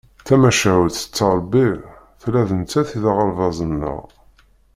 [0.27, 1.67] Tamacahut tettrebbi,
[2.21, 3.99] tella d nettat i d aɣerbaz-nneɣ.